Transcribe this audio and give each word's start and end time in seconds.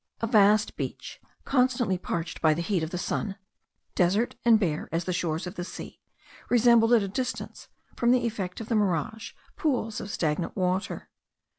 A 0.19 0.25
vast 0.25 0.75
beach, 0.77 1.21
constantly 1.45 1.95
parched 1.95 2.41
by 2.41 2.55
the 2.55 2.63
heat 2.63 2.81
of 2.81 2.89
the 2.89 2.97
sun, 2.97 3.35
desert 3.93 4.33
and 4.43 4.59
bare 4.59 4.89
as 4.91 5.03
the 5.05 5.13
shores 5.13 5.45
of 5.45 5.53
the 5.57 5.63
sea, 5.63 5.99
resembled 6.49 6.93
at 6.93 7.03
a 7.03 7.07
distance, 7.07 7.67
from 7.95 8.09
the 8.09 8.25
effect 8.25 8.59
of 8.59 8.67
the 8.67 8.73
mirage, 8.75 9.33
pools 9.57 10.01
of 10.01 10.09
stagnant 10.09 10.55
water. 10.55 11.07